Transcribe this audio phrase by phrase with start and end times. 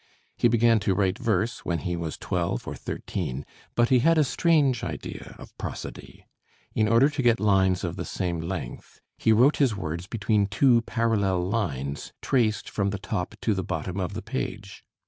[0.35, 4.23] He began to write verse when he was twelve or thirteen, but he had a
[4.23, 6.25] strange idea of prosody.
[6.73, 10.81] In order to get lines of the same length he wrote his words between two
[10.81, 14.83] parallel lines traced from the top to the bottom of the page.